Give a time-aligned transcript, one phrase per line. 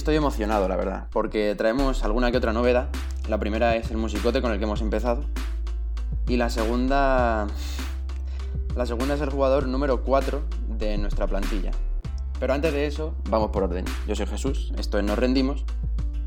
[0.00, 2.88] Estoy emocionado, la verdad, porque traemos alguna que otra novedad.
[3.28, 5.26] La primera es el musicote con el que hemos empezado.
[6.26, 7.46] Y la segunda.
[8.74, 10.40] La segunda es el jugador número 4
[10.78, 11.72] de nuestra plantilla.
[12.40, 13.84] Pero antes de eso, vamos por orden.
[14.08, 15.66] Yo soy Jesús, esto es Nos Rendimos.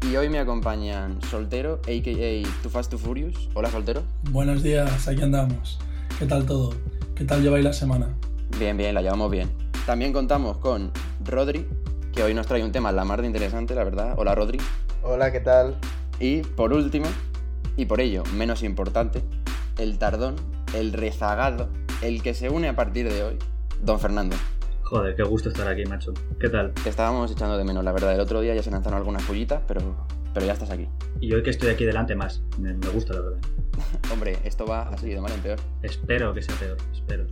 [0.07, 2.61] Y hoy me acompañan Soltero, a.k.a.
[2.61, 3.49] Too Fast Too Furious.
[3.55, 4.03] Hola, Soltero.
[4.29, 5.79] Buenos días, aquí andamos.
[6.19, 6.75] ¿Qué tal todo?
[7.15, 8.13] ¿Qué tal lleváis la semana?
[8.59, 9.49] Bien, bien, la llevamos bien.
[9.87, 10.91] También contamos con
[11.25, 11.67] Rodri,
[12.13, 14.13] que hoy nos trae un tema la mar de interesante, la verdad.
[14.17, 14.59] Hola, Rodri.
[15.01, 15.75] Hola, ¿qué tal?
[16.19, 17.07] Y por último,
[17.75, 19.23] y por ello menos importante,
[19.79, 20.35] el tardón,
[20.75, 21.69] el rezagado,
[22.01, 23.39] el que se une a partir de hoy,
[23.81, 24.35] don Fernando.
[24.83, 26.13] Joder, qué gusto estar aquí, macho.
[26.39, 26.71] ¿Qué tal?
[26.73, 28.13] Te estábamos echando de menos, la verdad.
[28.13, 29.81] El otro día ya se lanzaron algunas pollitas, pero,
[30.35, 30.87] pero ya estás aquí.
[31.19, 32.43] Y hoy que estoy aquí delante más.
[32.59, 33.39] Me, me gusta, la verdad.
[34.13, 35.59] Hombre, esto va así de mal en peor.
[35.81, 37.25] Espero que sea peor, espero.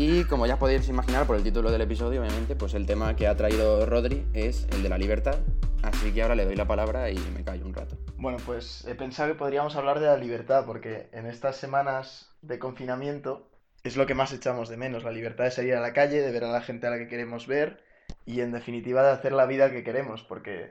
[0.00, 3.26] Y como ya podéis imaginar por el título del episodio, obviamente, pues el tema que
[3.26, 5.40] ha traído Rodri es el de la libertad.
[5.82, 7.98] Así que ahora le doy la palabra y me callo un rato.
[8.16, 12.58] Bueno, pues he pensado que podríamos hablar de la libertad, porque en estas semanas de
[12.58, 13.50] confinamiento
[13.82, 16.32] es lo que más echamos de menos, la libertad de salir a la calle, de
[16.32, 17.84] ver a la gente a la que queremos ver
[18.24, 20.70] y en definitiva de hacer la vida que queremos, porque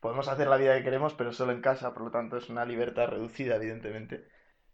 [0.00, 2.64] podemos hacer la vida que queremos pero solo en casa, por lo tanto es una
[2.64, 4.26] libertad reducida evidentemente.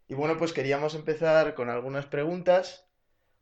[0.07, 2.90] Y bueno, pues queríamos empezar con algunas preguntas,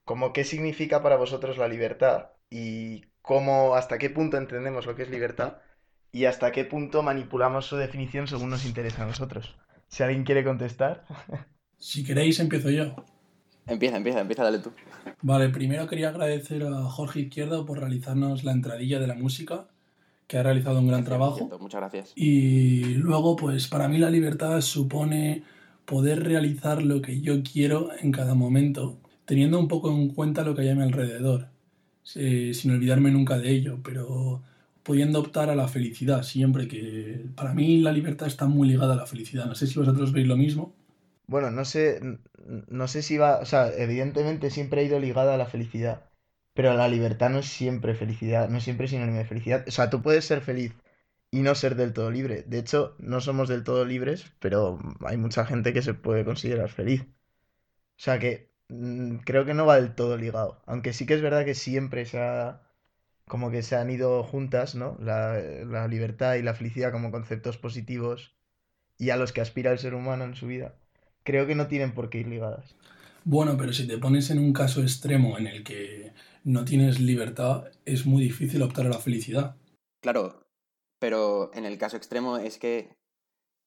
[0.10, 5.04] como qué significa para vosotros la libertad y cómo, hasta qué punto entendemos lo que
[5.04, 5.58] es libertad
[6.12, 9.56] y hasta qué punto manipulamos su definición según nos interesa a nosotros.
[9.88, 11.06] Si alguien quiere contestar.
[11.78, 12.94] Si queréis, empiezo yo.
[13.68, 14.72] Empieza, empieza, empieza, dale tú.
[15.22, 19.70] Vale, primero quería agradecer a Jorge Izquierdo por realizarnos la entradilla de la música,
[20.28, 21.50] que ha realizado un gran trabajo.
[21.60, 22.14] Muchas gracias.
[22.16, 25.44] Y luego, pues para mí la libertad supone
[25.86, 30.56] poder realizar lo que yo quiero en cada momento, teniendo un poco en cuenta lo
[30.56, 31.50] que hay a mi alrededor,
[32.16, 34.42] eh, sin olvidarme nunca de ello, pero
[34.82, 38.98] pudiendo optar a la felicidad siempre, que para mí la libertad está muy ligada a
[38.98, 39.46] la felicidad.
[39.46, 40.74] No sé si vosotros veis lo mismo.
[41.28, 42.02] Bueno, no sé,
[42.70, 46.10] no sé si va, o sea, evidentemente siempre ha ido ligada a la felicidad,
[46.56, 49.64] pero la libertad no es siempre felicidad, no es siempre sinónimo de felicidad.
[49.68, 50.74] O sea, tú puedes ser feliz
[51.32, 52.44] y no ser del todo libre.
[52.48, 56.70] De hecho, no somos del todo libres, pero hay mucha gente que se puede considerar
[56.70, 57.04] feliz.
[57.04, 58.49] O sea que
[59.26, 60.62] creo que no va del todo ligado.
[60.66, 62.62] Aunque sí que es verdad que siempre se ha,
[63.28, 64.98] como que se han ido juntas, ¿no?
[65.00, 68.36] La, la libertad y la felicidad como conceptos positivos
[68.98, 70.76] y a los que aspira el ser humano en su vida.
[71.24, 72.76] Creo que no tienen por qué ir ligadas.
[73.26, 76.14] Bueno, pero si te pones en un caso extremo en el que
[76.44, 79.56] no tienes libertad, es muy difícil optar a la felicidad.
[80.02, 80.48] Claro,
[81.00, 82.96] pero en el caso extremo es que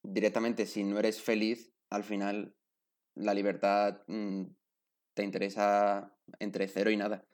[0.02, 2.54] directamente si no eres feliz, al final
[3.14, 4.44] la libertad mm,
[5.14, 7.24] te interesa entre cero y nada.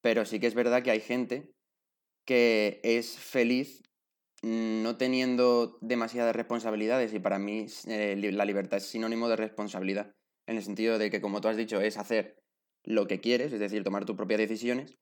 [0.00, 1.52] Pero sí que es verdad que hay gente
[2.24, 3.82] que es feliz
[4.42, 10.14] no teniendo demasiadas responsabilidades y para mí eh, la libertad es sinónimo de responsabilidad,
[10.46, 12.42] en el sentido de que como tú has dicho es hacer
[12.84, 14.98] lo que quieres, es decir, tomar tus propias decisiones,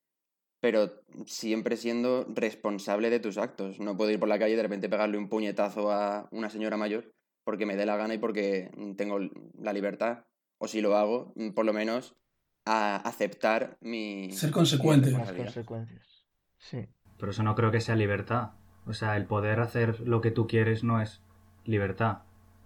[0.61, 3.79] pero siempre siendo responsable de tus actos.
[3.79, 6.77] No puedo ir por la calle y de repente pegarle un puñetazo a una señora
[6.77, 7.15] mayor
[7.45, 9.21] porque me dé la gana y porque tengo
[9.59, 10.25] la libertad,
[10.59, 12.17] o si lo hago, por lo menos
[12.65, 14.31] a aceptar mi...
[14.33, 15.11] Ser consecuente.
[15.11, 16.27] Las consecuencias.
[16.59, 16.87] Sí.
[17.19, 18.51] Pero eso no creo que sea libertad.
[18.87, 21.23] O sea, el poder hacer lo que tú quieres no es
[21.65, 22.19] libertad.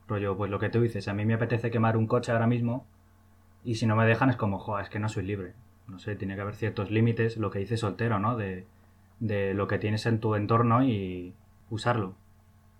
[0.08, 2.86] Rollo, pues lo que tú dices, a mí me apetece quemar un coche ahora mismo
[3.64, 5.54] y si no me dejan es como, joder, es que no soy libre.
[5.86, 8.36] No sé, tiene que haber ciertos límites, lo que dice soltero, ¿no?
[8.36, 8.66] De,
[9.20, 11.34] de lo que tienes en tu entorno y
[11.70, 12.16] usarlo.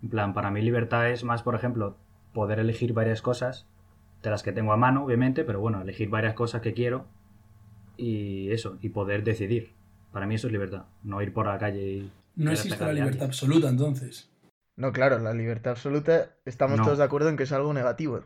[0.03, 1.97] En plan, para mí libertad es más, por ejemplo,
[2.33, 3.69] poder elegir varias cosas,
[4.23, 7.07] de las que tengo a mano, obviamente, pero bueno, elegir varias cosas que quiero
[7.97, 9.73] y eso, y poder decidir.
[10.13, 12.13] Para mí eso es libertad, no ir por la calle y...
[12.37, 14.31] No existe la libertad absoluta, entonces.
[14.77, 16.85] No, claro, la libertad absoluta, estamos No.
[16.85, 18.23] todos de acuerdo en que es algo negativo.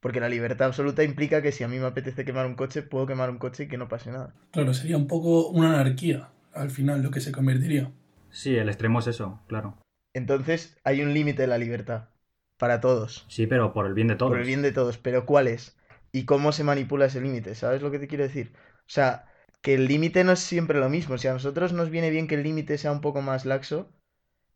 [0.00, 3.06] Porque la libertad absoluta implica que si a mí me apetece quemar un coche, puedo
[3.06, 4.34] quemar un coche y que no pase nada.
[4.52, 7.90] Claro, sería un poco una anarquía, al final, lo que se convertiría.
[8.30, 9.76] Sí, el extremo es eso, claro.
[10.14, 12.10] Entonces, hay un límite de la libertad.
[12.58, 13.24] Para todos.
[13.28, 14.32] Sí, pero por el bien de todos.
[14.32, 14.98] Por el bien de todos.
[14.98, 15.76] Pero ¿cuál es?
[16.12, 17.54] ¿Y cómo se manipula ese límite?
[17.54, 18.52] ¿Sabes lo que te quiero decir?
[18.80, 19.26] O sea,
[19.62, 21.18] que el límite no es siempre lo mismo.
[21.18, 23.88] Si a nosotros nos viene bien que el límite sea un poco más laxo,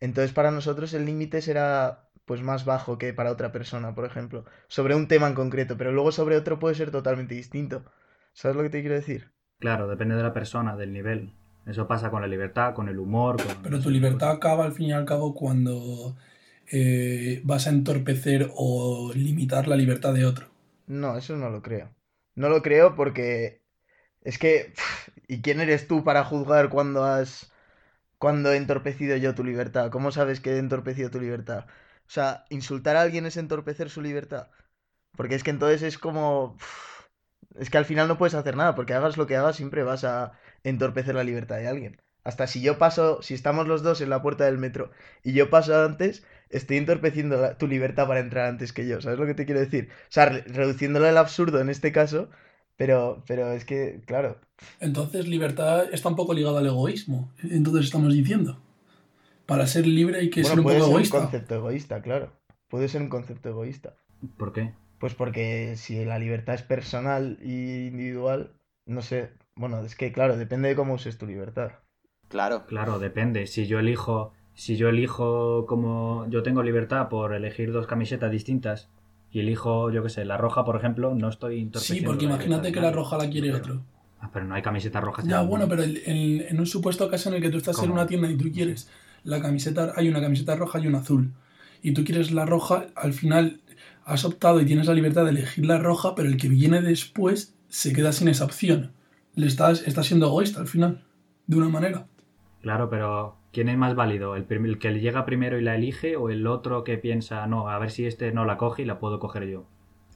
[0.01, 4.45] entonces para nosotros el límite será pues más bajo que para otra persona, por ejemplo.
[4.69, 7.85] Sobre un tema en concreto, pero luego sobre otro puede ser totalmente distinto.
[8.33, 9.33] ¿Sabes lo que te quiero decir?
[9.59, 11.35] Claro, depende de la persona, del nivel.
[11.67, 13.37] Eso pasa con la libertad, con el humor.
[13.37, 16.17] Con Pero tu libertad acaba al fin y al cabo cuando
[16.71, 20.47] eh, vas a entorpecer o limitar la libertad de otro.
[20.87, 21.95] No, eso no lo creo.
[22.35, 23.63] No lo creo porque
[24.23, 24.73] es que...
[25.29, 27.51] ¿Y quién eres tú para juzgar cuando has
[28.19, 29.91] cuando he entorpecido yo tu libertad?
[29.91, 31.67] ¿Cómo sabes que he entorpecido tu libertad?
[32.07, 34.49] O sea, insultar a alguien es entorpecer su libertad.
[35.17, 36.57] Porque es que entonces es como...
[37.59, 40.05] Es que al final no puedes hacer nada, porque hagas lo que hagas, siempre vas
[40.05, 40.33] a
[40.63, 42.01] entorpecer la libertad de alguien.
[42.25, 44.93] Hasta si yo paso, si estamos los dos en la puerta del metro
[45.23, 49.01] y yo paso antes, estoy entorpeciendo la- tu libertad para entrar antes que yo.
[49.01, 49.89] ¿Sabes lo que te quiero decir?
[49.93, 52.31] O sea, re- reduciéndolo al absurdo en este caso,
[52.77, 54.39] pero, pero es que, claro,
[54.81, 57.33] Entonces, libertad está un poco ligada al egoísmo.
[57.43, 58.59] Entonces, estamos diciendo.
[59.47, 61.19] Para ser libre hay que bueno, ser un puede poco ser egoísta.
[61.19, 62.33] un concepto egoísta, claro.
[62.69, 63.95] Puede ser un concepto egoísta.
[64.39, 64.75] ¿Por qué?
[64.99, 68.53] Pues porque si la libertad es personal e individual,
[68.87, 69.31] no sé.
[69.55, 71.73] Bueno, es que claro, depende de cómo uses tu libertad.
[72.29, 73.47] Claro, Claro, depende.
[73.47, 78.89] Si yo elijo, si yo elijo como yo tengo libertad por elegir dos camisetas distintas
[79.31, 82.81] y elijo, yo qué sé, la roja, por ejemplo, no estoy Sí, porque imagínate que
[82.81, 83.83] la roja la quiere otro.
[84.21, 85.27] Ah, pero no hay camisetas rojas.
[85.27, 87.91] Ya, bueno, pero el- el- en un supuesto caso en el que tú estás en
[87.91, 88.89] una tienda y tú quieres
[89.25, 91.33] la camiseta, hay una camiseta roja y una azul.
[91.83, 93.61] Y tú quieres la roja, al final
[94.05, 97.55] has optado y tienes la libertad de elegir la roja, pero el que viene después
[97.69, 98.93] se queda sin esa opción.
[99.35, 101.03] Le estás, estás siendo egoísta al final,
[101.47, 102.07] de una manera.
[102.61, 104.35] Claro, pero ¿quién es más válido?
[104.37, 107.91] ¿El, que llega primero y la elige o el otro que piensa, no, a ver
[107.91, 109.65] si este no la coge y la puedo coger yo?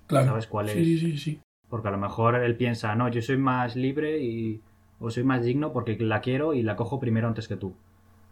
[0.07, 0.27] Claro.
[0.27, 0.85] ¿Sabes cuál sí, es?
[0.85, 1.41] Sí, sí, sí.
[1.69, 4.63] Porque a lo mejor él piensa, no, yo soy más libre y
[4.99, 7.75] o soy más digno porque la quiero y la cojo primero antes que tú.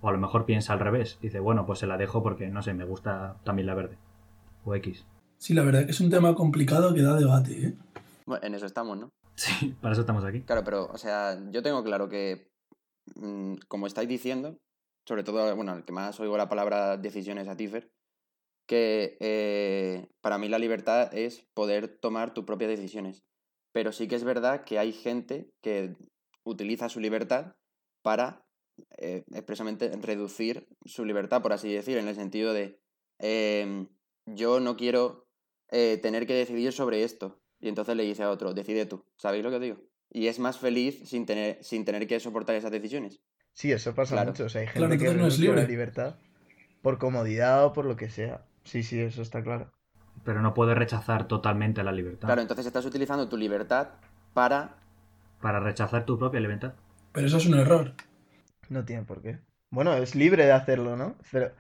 [0.01, 1.19] O a lo mejor piensa al revés.
[1.21, 3.99] Dice, bueno, pues se la dejo porque, no sé, me gusta también la verde.
[4.65, 5.05] O X.
[5.39, 7.75] Sí, la verdad que es un tema complicado que da debate, ¿eh?
[8.25, 9.11] bueno, en eso estamos, ¿no?
[9.35, 10.43] Sí, para eso estamos aquí.
[10.43, 12.49] Claro, pero, o sea, yo tengo claro que,
[13.17, 14.57] mm, como estáis diciendo,
[15.07, 17.93] sobre todo, bueno, el que más oigo la palabra decisiones a Tifer,
[18.67, 23.25] que eh, para mí la libertad es poder tomar tus propias decisiones.
[23.73, 25.97] Pero sí que es verdad que hay gente que
[26.45, 27.57] utiliza su libertad
[28.03, 28.47] para
[28.99, 32.81] eh, expresamente reducir su libertad, por así decir, en el sentido de
[33.19, 33.89] em,
[34.27, 35.29] yo no quiero
[35.71, 37.41] eh, tener que decidir sobre esto.
[37.61, 39.05] Y entonces le dice a otro, decide tú.
[39.17, 39.79] ¿Sabéis lo que digo?
[40.11, 43.21] Y es más feliz sin tener, sin tener que soportar esas decisiones.
[43.55, 44.31] Sí, eso pasa Claro.
[44.33, 44.45] mucho.
[44.45, 45.67] O sea, hay gente Claro, que no es a la libre.
[45.67, 46.17] libertad
[46.83, 48.43] por comodidad o por lo que sea.
[48.65, 49.73] Sí, sí, eso está claro.
[50.25, 52.29] Pero no puedes rechazar totalmente la libertad.
[52.29, 53.89] Claro, entonces estás utilizando tu libertad
[54.33, 54.77] para...
[55.41, 56.75] Para rechazar tu propia libertad.
[57.13, 57.95] Pero eso es un error.
[58.69, 59.39] No tiene por qué.
[59.71, 61.17] Bueno, es libre de hacerlo, ¿no?
[61.31, 61.53] Pero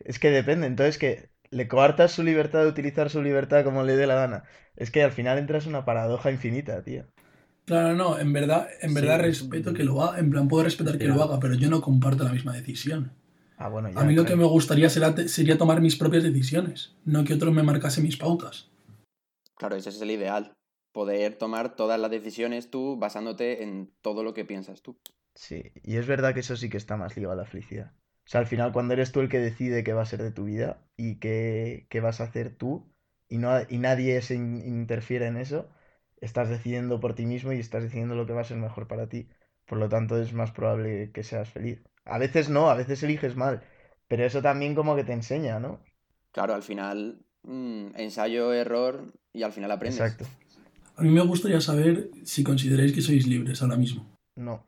[0.00, 0.66] es que depende.
[0.66, 4.44] Entonces, que le coartas su libertad de utilizar su libertad como le dé la gana.
[4.76, 7.04] Es que al final entras en una paradoja infinita, tío.
[7.70, 9.22] Claro, no, en verdad, en verdad Sí.
[9.26, 12.24] respeto que lo haga, en plan puedo respetar que lo haga, pero yo no comparto
[12.24, 13.12] la misma decisión.
[13.58, 14.00] Ah, bueno, ya.
[14.00, 17.52] A mí lo que me gustaría será- sería tomar mis propias decisiones, no que otro
[17.52, 18.72] me marcase mis pautas.
[19.56, 20.52] Claro, ese es el ideal.
[20.92, 24.98] Poder tomar todas las decisiones tú basándote en todo lo que piensas tú.
[25.36, 27.92] Sí, y es verdad que eso sí que está más ligado a la felicidad.
[28.26, 30.32] O sea, al final, cuando eres tú el que decide qué va a ser de
[30.32, 32.90] tu vida y qué, qué vas a hacer tú,
[33.28, 35.68] y, no, y nadie se in- interfiere en eso,
[36.20, 39.08] estás decidiendo por ti mismo y estás decidiendo lo que va a ser mejor para
[39.08, 39.28] ti.
[39.66, 41.82] Por lo tanto, es más probable que seas feliz.
[42.04, 43.62] A veces no, a veces eliges mal,
[44.08, 45.80] pero eso también como que te enseña, ¿no?
[46.32, 50.00] Claro, al final, mm, ensayo, error y al final aprendes.
[50.00, 50.26] Exacto.
[50.96, 54.06] A mí me gustaría saber si consideráis que sois libres ahora mismo.
[54.36, 54.66] No.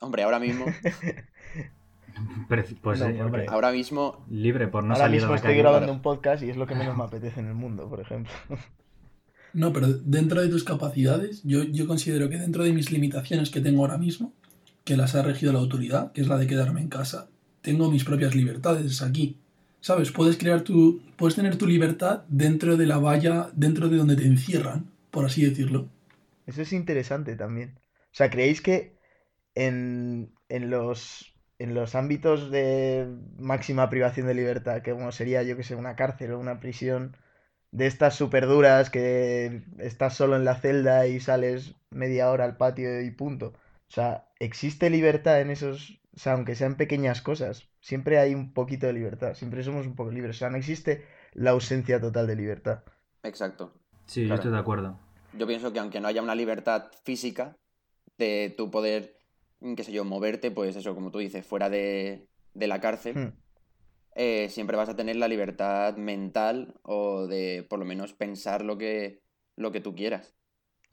[0.00, 0.64] Hombre, ahora mismo,
[2.48, 5.50] pues No, porque- hombre, ahora mismo, libre por no Ahora salir a mismo la estoy
[5.50, 5.62] calle.
[5.62, 5.92] grabando claro.
[5.94, 8.32] un podcast y es lo que menos me apetece en el mundo, por ejemplo.
[9.54, 13.60] No, pero dentro de tus capacidades, yo, yo considero que dentro de mis limitaciones que
[13.60, 14.32] tengo ahora mismo,
[14.84, 17.28] que las ha regido la autoridad, que es la de quedarme en casa,
[17.62, 19.38] tengo mis propias libertades aquí.
[19.80, 20.10] ¿Sabes?
[20.12, 21.02] Puedes crear tu.
[21.16, 25.44] Puedes tener tu libertad dentro de la valla, dentro de donde te encierran, por así
[25.44, 25.88] decirlo.
[26.46, 27.74] Eso es interesante también.
[27.78, 28.96] O sea, ¿creéis que
[29.54, 33.08] en, en los, en los ámbitos de
[33.38, 37.16] máxima privación de libertad, que como sería, yo que sé, una cárcel o una prisión,
[37.74, 42.56] de estas súper duras que estás solo en la celda y sales media hora al
[42.56, 43.46] patio y punto?
[43.88, 48.52] O sea, ¿existe libertad en esos, o sea, aunque sean pequeñas cosas, siempre hay un
[48.54, 52.26] poquito de libertad, siempre somos un poco libres, o sea, no existe la ausencia total
[52.26, 52.84] de libertad.
[53.22, 53.72] exacto.
[54.06, 54.98] Sí, yo estoy de acuerdo.
[55.32, 57.56] Yo pienso que aunque no haya una libertad física
[58.18, 59.16] de tu poder,
[59.76, 63.28] qué sé yo, moverte, pues eso, como tú dices, fuera de, de la cárcel, Hmm.
[64.14, 68.78] Eh, siempre vas a tener la libertad mental o de por lo menos pensar lo
[68.78, 69.22] que,
[69.56, 70.34] lo que tú quieras,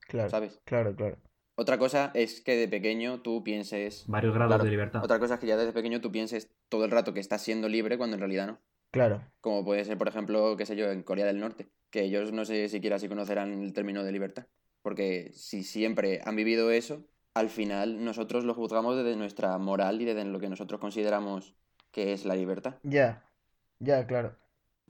[0.07, 0.61] Claro, ¿sabes?
[0.65, 1.17] claro, claro.
[1.55, 4.05] Otra cosa es que de pequeño tú pienses...
[4.07, 5.03] Varios grados Claro, de libertad.
[5.03, 7.69] Otra cosa es que ya desde pequeño tú pienses todo el rato que estás siendo
[7.69, 8.59] libre cuando en realidad no.
[8.91, 9.21] Claro.
[9.41, 12.45] Como puede ser, por ejemplo, qué sé yo, en Corea del Norte, que ellos no
[12.45, 14.47] sé siquiera si conocerán el término de libertad.
[14.81, 20.05] Porque si siempre han vivido eso, al final nosotros lo juzgamos desde nuestra moral y
[20.05, 21.55] desde lo que nosotros consideramos
[21.91, 22.75] que es la libertad.
[22.83, 23.23] Ya,
[23.79, 24.35] ya, claro.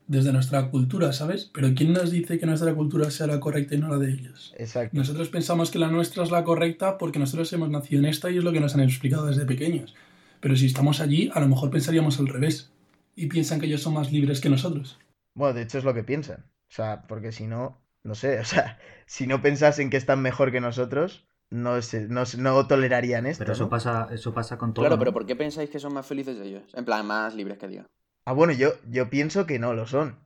[0.07, 1.49] Desde nuestra cultura, ¿sabes?
[1.53, 4.53] Pero ¿quién nos dice que nuestra cultura sea la correcta y no la de ellos?
[4.57, 4.97] Exacto.
[4.97, 8.37] Nosotros pensamos que la nuestra es la correcta porque nosotros hemos nacido en esta y
[8.37, 9.95] es lo que nos han explicado desde pequeños.
[10.41, 12.73] Pero si estamos allí, a lo mejor pensaríamos al revés.
[13.15, 14.99] Y piensan que ellos son más libres que nosotros.
[15.33, 16.45] Bueno, de hecho es lo que piensan.
[16.69, 20.51] O sea, porque si no, no sé, o sea, si no pensasen que están mejor
[20.51, 23.43] que nosotros, no, se- no, no tolerarían esto.
[23.43, 23.69] Pero eso ¿no?
[23.69, 24.83] pasa, eso pasa con todo.
[24.83, 26.63] Claro, pero ¿por qué pensáis que son más felices ellos?
[26.73, 27.85] En plan, más libres que Dios.
[28.25, 30.19] Ah, bueno, yo, yo pienso que no lo son.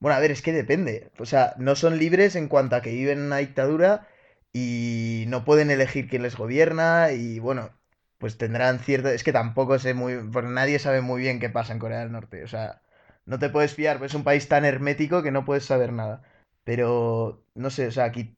[0.00, 1.12] Bueno, a ver, es que depende.
[1.20, 4.08] O sea, no son libres en cuanto a que viven en una dictadura
[4.54, 7.72] y no pueden elegir quién les gobierna y bueno,
[8.18, 9.10] pues tendrán cierto...
[9.10, 10.16] Es que tampoco sé muy...
[10.32, 12.44] Porque nadie sabe muy bien qué pasa en Corea del Norte.
[12.44, 12.82] O sea,
[13.26, 16.22] no te puedes fiar, pues es un país tan hermético que no puedes saber nada.
[16.64, 18.37] Pero, no sé, o sea, aquí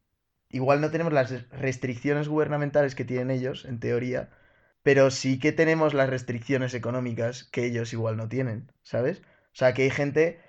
[0.50, 4.30] igual no tenemos las restricciones gubernamentales que tienen ellos, en teoría,
[4.82, 9.20] pero sí que tenemos las restricciones económicas que ellos igual no tienen, ¿sabes?
[9.52, 10.40] O sea, que hay gente,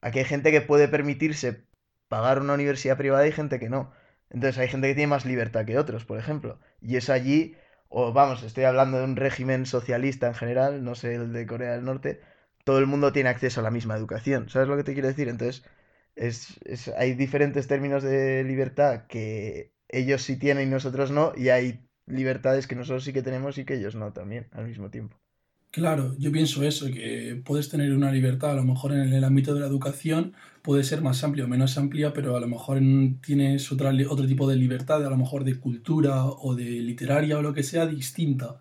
[0.00, 1.64] aquí hay gente que puede permitirse
[2.08, 3.92] pagar una universidad privada y gente que no.
[4.30, 6.60] Entonces hay gente que tiene más libertad que otros, por ejemplo.
[6.80, 7.56] Y eso allí,
[7.88, 11.72] o vamos, estoy hablando de un régimen socialista en general, no sé el de Corea
[11.72, 12.20] del Norte,
[12.64, 14.48] todo el mundo tiene acceso a la misma educación.
[14.48, 15.28] ¿Sabes lo que te quiero decir?
[15.28, 15.64] Entonces,
[16.16, 21.48] es, es- hay diferentes términos de libertad que ellos sí tienen y nosotros no, y
[21.50, 25.16] hay libertades que nosotros sí que tenemos y que ellos no también, al mismo tiempo.
[25.70, 29.52] Claro, yo pienso eso, que puedes tener una libertad, a lo mejor en el ámbito
[29.54, 33.20] de la educación puede ser más amplia o menos amplia, pero a lo mejor en-
[33.20, 37.42] tienes otra, otro tipo de libertad, a lo mejor de cultura o de literaria o
[37.42, 38.60] lo que sea, distinta.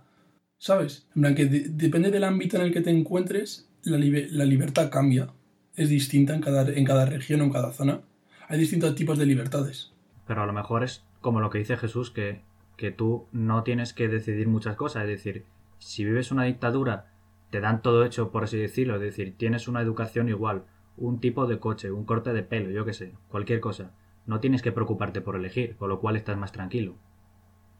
[0.59, 1.07] ¿Sabes?
[1.15, 4.45] En plan que de- depende del ámbito en el que te encuentres, la, libe- la
[4.45, 5.29] libertad cambia.
[5.75, 8.01] Es distinta en cada, en cada región o en cada zona.
[8.47, 9.91] Hay distintos tipos de libertades.
[10.27, 12.41] Pero a lo mejor es como lo que dice Jesús, que,
[12.77, 15.03] que tú no tienes que decidir muchas cosas.
[15.03, 15.45] Es decir,
[15.79, 17.07] si vives una dictadura,
[17.49, 18.95] te dan todo hecho, por así decirlo.
[18.95, 20.63] Es decir, tienes una educación igual,
[20.97, 23.91] un tipo de coche, un corte de pelo, yo qué sé, cualquier cosa.
[24.25, 26.95] No tienes que preocuparte por elegir, con lo cual estás más tranquilo.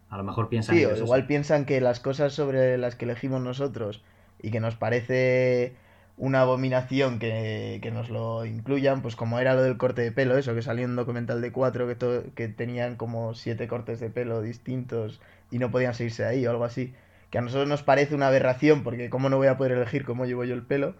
[0.09, 1.05] A lo mejor piensan Sí, o ellos eso.
[1.05, 4.03] igual piensan que las cosas sobre las que elegimos nosotros
[4.41, 5.75] y que nos parece
[6.17, 10.37] una abominación que, que nos lo incluyan, pues como era lo del corte de pelo,
[10.37, 13.99] eso, que salió en un documental de cuatro que, to- que tenían como siete cortes
[13.99, 16.93] de pelo distintos y no podían seguirse ahí o algo así,
[17.31, 20.25] que a nosotros nos parece una aberración porque cómo no voy a poder elegir cómo
[20.25, 20.95] llevo yo el pelo,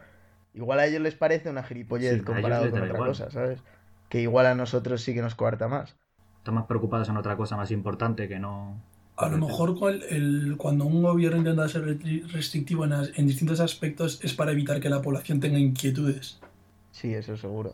[0.53, 3.09] igual a ellos les parece una gilipollez comparado con otra igual.
[3.09, 3.59] cosa, ¿sabes?
[4.09, 5.95] Que igual a nosotros sí que nos coarta más.
[6.37, 8.79] Están más preocupados en otra cosa más importante que no...
[9.25, 9.75] A lo mejor
[10.09, 11.83] el- cuando un gobierno intenta ser
[12.33, 16.39] restrictivo en, as- en distintos aspectos es para evitar que la población tenga inquietudes.
[16.91, 17.73] Sí, eso seguro.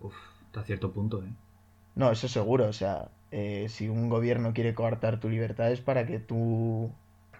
[0.00, 0.14] Uf,
[0.46, 1.28] hasta cierto punto, ¿eh?
[1.94, 6.06] No, eso seguro, o sea, eh, si un gobierno quiere coartar tu libertad es para
[6.06, 6.90] que tú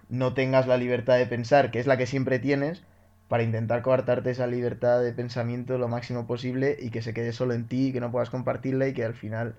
[0.08, 2.82] no tengas la libertad de pensar, que es la que siempre tienes,
[3.28, 7.54] para intentar coartarte esa libertad de pensamiento lo máximo posible y que se quede solo
[7.54, 9.56] en ti, que no puedas compartirla y que al final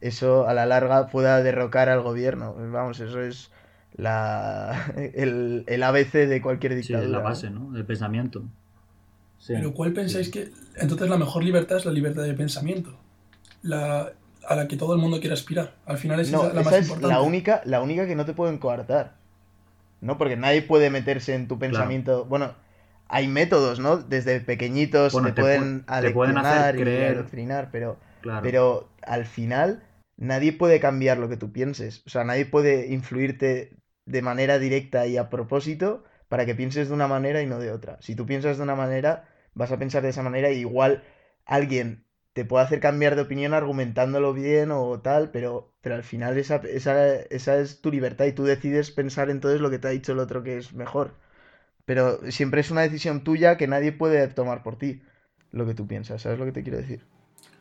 [0.00, 2.54] eso a la larga pueda derrocar al gobierno.
[2.70, 3.50] Vamos, eso es
[3.96, 7.04] la, el, el ABC de cualquier Sí, dictadura.
[7.06, 7.70] es la base, ¿no?
[7.72, 8.42] Del pensamiento.
[9.38, 9.52] Sí.
[9.54, 10.32] Pero ¿cuál pensáis Sí.
[10.32, 12.96] que entonces la mejor libertad es la libertad de pensamiento?
[13.62, 14.12] La,
[14.46, 15.74] a la que todo el mundo quiere aspirar.
[15.86, 17.14] Al final esa No, es la esa más es importante.
[17.14, 19.14] la única, la única que no te pueden coartar.
[20.00, 20.16] ¿No?
[20.16, 22.24] Porque nadie puede meterse en tu pensamiento.
[22.24, 22.52] Bueno,
[23.08, 23.96] hay métodos, ¿no?
[23.96, 28.40] Desde pequeñitos Bueno, te, te pueden pu- te pueden hacer y creer- adoctrinar, pero, Claro.
[28.42, 29.82] pero al final
[30.18, 32.02] nadie puede cambiar lo que tú pienses.
[32.06, 36.94] O sea, nadie puede influirte de manera directa y a propósito para que pienses de
[36.94, 37.98] una manera y no de otra.
[38.02, 41.04] Si tú piensas de una manera, vas a pensar de esa manera y igual
[41.46, 46.38] alguien te puede hacer cambiar de opinión argumentándolo bien o tal, pero, pero al final
[46.38, 49.90] esa, esa, esa es tu libertad y tú decides pensar entonces lo que te ha
[49.90, 51.14] dicho el otro que es mejor.
[51.86, 55.02] Pero siempre es una decisión tuya que nadie puede tomar por ti
[55.52, 57.02] lo que tú piensas, ¿sabes lo que te quiero decir?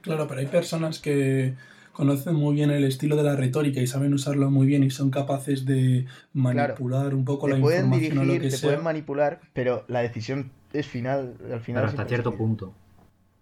[0.02, 1.54] Claro, pero hay personas que
[1.98, 5.10] conocen muy bien el estilo de la retórica y saben usarlo muy bien y son
[5.10, 8.68] capaces de manipular un poco la pueden información o lo dirigir, que te sea.
[8.70, 12.72] pueden manipular, pero la decisión es final, al final Pero hasta cierto punto.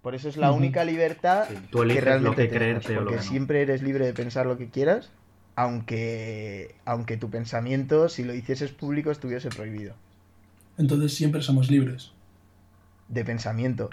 [0.01, 3.01] Por eso es la única libertad Sí, tú que realmente lo que tenemos, creerte o
[3.01, 3.29] lo porque que no.
[3.29, 5.11] siempre eres libre de pensar lo que quieras,
[5.57, 9.95] aunque, aunque tu pensamiento, si lo hicieses público, estuviese prohibido.
[10.77, 12.13] Entonces siempre somos libres.
[13.09, 13.89] De pensamiento.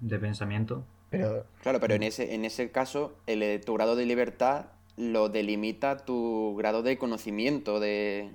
[0.00, 0.84] De pensamiento.
[1.18, 4.66] Pero Claro, pero en ese, en ese caso, el, eh, tu grado de libertad
[4.96, 8.30] lo delimita tu grado de conocimiento de,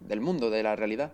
[0.00, 1.12] del mundo, de la realidad.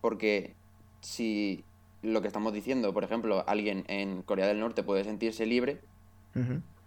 [0.00, 0.54] Porque
[1.00, 1.64] si
[2.02, 5.80] lo que estamos diciendo, por ejemplo, alguien en Corea del Norte puede sentirse libre,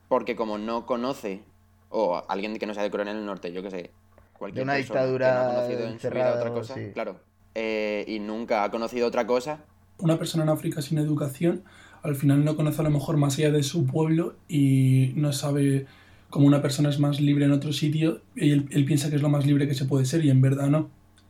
[0.08, 1.42] porque como no conoce,
[1.90, 3.92] o alguien que no sea de Corea del Norte, yo qué sé,
[4.38, 6.92] cualquier una persona que no ha dictadura conocido en su vida otra cosa, sí.
[6.94, 7.20] claro,
[7.54, 9.60] eh, y nunca ha conocido otra cosa,
[9.98, 11.64] Una persona en África sin educación
[12.06, 15.86] al final no conoce a lo mejor más allá de su pueblo y no sabe
[16.30, 19.22] cómo una persona es más libre en otro sitio y él, él piensa que es
[19.22, 20.90] lo más libre que se puede ser y en verdad no.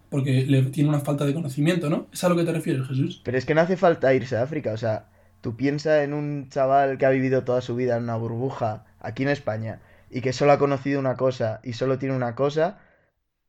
[0.09, 2.07] Porque le tiene una falta de conocimiento, ¿no?
[2.13, 3.21] ¿Es a lo que te refieres, Jesús?
[3.23, 5.07] Pero es que no hace falta irse a África, o sea,
[5.41, 9.23] tú piensas en un chaval que ha vivido toda su vida en una burbuja aquí
[9.23, 9.79] en España
[10.09, 12.77] y que solo ha conocido una cosa y solo tiene una cosa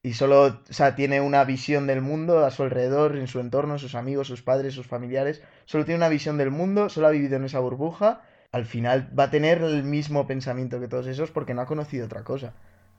[0.06, 3.76] y solo, o sea, tiene una visión del mundo a su alrededor, en su entorno,
[3.76, 7.34] sus amigos, sus padres, sus familiares, solo tiene una visión del mundo, solo ha vivido
[7.34, 8.20] en esa burbuja,
[8.52, 12.06] al final va a tener el mismo pensamiento que todos esos porque no ha conocido
[12.06, 12.52] otra cosa.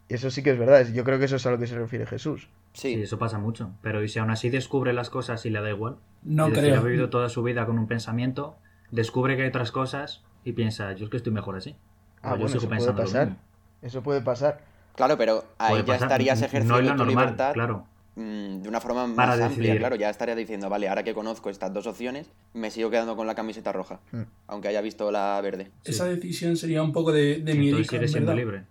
[0.09, 1.77] Y eso sí que es verdad, yo creo que eso es a lo que se
[1.77, 2.49] refiere Jesús.
[2.73, 3.71] sí, Sí, eso pasa mucho.
[3.81, 5.95] Pero y si aún así descubre las cosas y le da igual.
[6.23, 6.81] No es decir, creo.
[6.81, 8.57] ha vivido toda su vida con un pensamiento,
[8.91, 11.77] descubre que hay otras cosas y piensa, yo es que estoy mejor así.
[12.21, 13.37] Ah, O yo bueno, sigo eso puede pensando lo pasar.
[13.81, 14.59] Eso puede pasar.
[14.97, 16.03] Claro, pero ahí ya pasar.
[16.07, 17.85] estarías No ejerciendo es lo tu normal, libertad claro.
[18.15, 19.77] mm, de una forma más Para amplia, decidir.
[19.77, 23.25] claro, ya estaría diciendo, vale, ahora que conozco estas dos opciones, me sigo quedando con
[23.27, 24.23] la camiseta roja, Mm.
[24.47, 25.71] aunque haya visto la verde.
[25.83, 25.91] Sí.
[25.91, 28.35] Esa decisión sería un poco de, de en siendo verdad.
[28.35, 28.63] libre.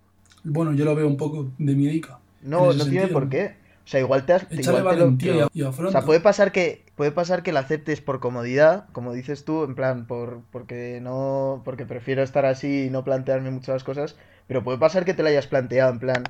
[0.45, 2.18] Bueno, yo lo veo un poco de miedica.
[2.42, 3.56] No, no tiene por qué.
[3.85, 6.02] O sea, igual te has, igual te lo- valentía te lo- y, y O sea,
[6.02, 10.06] puede pasar que puede pasar que la aceptes por comodidad, como dices tú, en plan
[10.09, 14.16] por porque no porque prefiero estar así y no plantearme muchas cosas,
[14.47, 16.25] pero puede pasar que te la hayas planteado en plan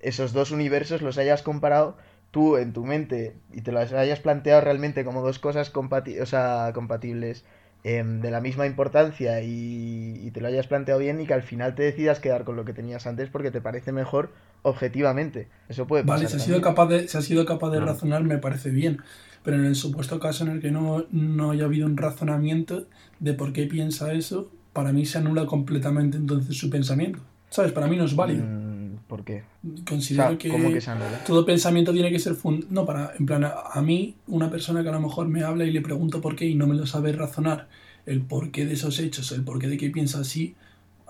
[0.00, 1.96] esos dos universos los hayas comparado
[2.30, 6.26] tú en tu mente y te las hayas planteado realmente como dos cosas compati- o
[6.26, 7.44] sea, compatibles
[7.82, 11.42] em, de la misma importancia y, y te lo hayas planteado bien y que al
[11.42, 14.30] final te decidas quedar con lo que tenías antes porque te parece mejor
[14.62, 15.48] objetivamente.
[15.68, 16.18] Eso puede pasar.
[16.18, 18.98] Vale, si ha sido capaz de, si sido capaz de razonar, me parece bien.
[19.42, 22.86] Pero en el supuesto caso en el que no, no haya habido un razonamiento
[23.18, 27.20] de por qué piensa eso, para mí se anula completamente entonces su pensamiento.
[27.50, 27.72] ¿Sabes?
[27.72, 28.44] Para mí no es válido.
[28.44, 29.42] Mm, ¿Por qué?
[29.66, 31.22] O Considero sea, que, ¿cómo que se anula?
[31.26, 32.66] todo pensamiento tiene que ser fund...
[32.70, 35.64] No, para, en plan, a, a mí, una persona que a lo mejor me habla
[35.64, 37.68] y le pregunto por qué y no me lo sabe razonar,
[38.06, 40.54] el porqué de esos hechos, el porqué de que piensa así,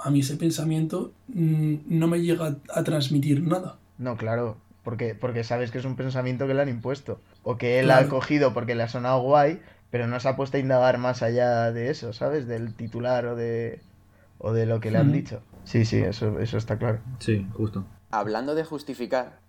[0.02, 3.76] a mí ese pensamiento mm, no me llega a, a transmitir nada.
[3.98, 7.20] No, claro, porque, porque sabes que es un pensamiento que le han impuesto.
[7.42, 8.06] O que él Claro.
[8.06, 11.22] ha cogido porque le ha sonado guay, pero no se ha puesto a indagar más
[11.22, 12.46] allá de eso, ¿sabes?
[12.46, 13.80] Del titular o de,
[14.38, 15.42] o de lo que le han dicho.
[15.64, 17.00] Sí, sí, eso, eso está claro.
[17.18, 17.84] Sí, justo.
[18.10, 19.40] Hablando de justificar,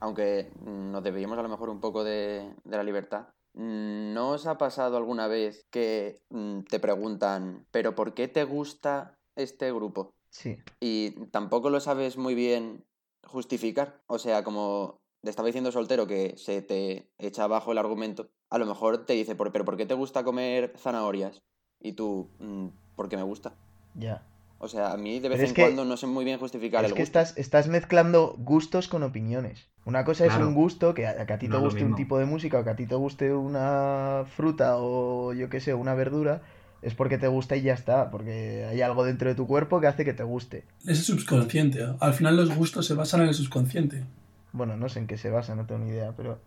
[0.00, 4.58] aunque nos debíamos a lo mejor un poco de, de la libertad, ¿no os ha
[4.58, 10.10] pasado alguna vez que mm, te preguntan, pero ¿por qué te gusta este grupo?
[10.30, 10.58] Sí.
[10.80, 12.84] Y tampoco lo sabes muy bien
[13.26, 14.00] justificar.
[14.06, 18.58] O sea, como te estaba diciendo soltero que se te echa abajo el argumento, a
[18.58, 21.42] lo mejor te dice, "Por- pero ¿por qué te gusta comer zanahorias?
[21.80, 23.54] Y tú, "Mm, porque me gusta.
[23.94, 24.26] Ya.
[24.58, 26.84] O sea, a mí de vez es en que- cuando no sé muy bien justificar
[26.84, 27.18] Es el que gusto.
[27.18, 29.68] estás, estás mezclando gustos con opiniones.
[29.84, 31.94] Una cosa es un gusto, que a, que a ti te No es guste un
[31.94, 35.74] tipo de música o que a ti te guste una fruta o yo qué sé,
[35.74, 36.40] una verdura,
[36.80, 39.86] es porque te gusta y ya está, porque hay algo dentro de tu cuerpo que
[39.88, 40.64] hace que te guste.
[40.86, 41.82] Es el subconsciente.
[41.82, 41.92] ¿eh?
[42.00, 44.04] Al final los gustos se basan en el subconsciente.
[44.52, 46.38] Bueno, no sé en qué se basa, no tengo ni idea, pero,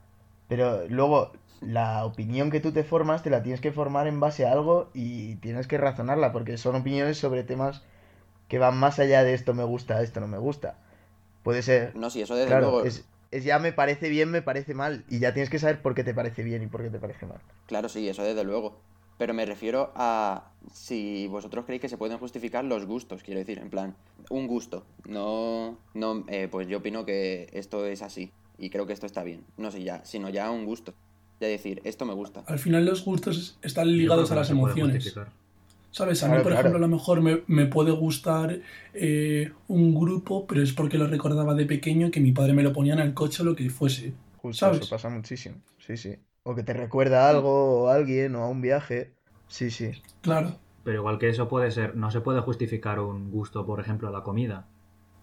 [0.48, 4.46] pero luego la opinión que tú te formas te la tienes que formar en base
[4.48, 7.84] a algo y tienes que razonarla, porque son opiniones sobre temas
[8.48, 10.78] que van más allá de esto me gusta, esto no me gusta.
[11.44, 12.84] Puede ser, No, sí, eso desde claro, luego.
[12.84, 15.96] es, es ya me parece bien, me parece mal, y ya tienes que saber por
[15.96, 17.40] qué te parece bien y por qué te parece mal.
[17.68, 18.80] Claro, sí, eso desde luego.
[19.18, 23.58] Pero me refiero a si vosotros creéis que se pueden justificar los gustos, quiero decir,
[23.58, 23.96] en plan,
[24.30, 24.86] un gusto.
[25.06, 29.24] No, no, eh, pues yo opino que esto es así y creo que esto está
[29.24, 29.44] bien.
[29.58, 30.94] No sé ya, sino ya un gusto.
[31.40, 32.44] Ya decir, esto me gusta.
[32.48, 35.16] Al final los gustos están ligados a las emociones.
[35.98, 36.22] ¿Sabes?
[36.24, 36.60] A Claro, mí, por claro.
[36.70, 38.60] ejemplo, a lo mejor me, me puede gustar
[38.94, 42.72] eh, un grupo, pero es porque lo recordaba de pequeño que mi padre me lo
[42.74, 44.14] ponía en el coche o lo que fuese.
[44.38, 44.82] Justo, ¿Sabes?
[44.82, 46.16] eso pasa muchísimo, sí, sí.
[46.44, 49.12] O que te recuerda a algo o a alguien o a un viaje,
[49.48, 49.92] sí, sí.
[50.22, 50.60] Claro.
[50.84, 54.12] Pero igual que eso puede ser, no se puede justificar un gusto, por ejemplo, a
[54.12, 54.68] la comida.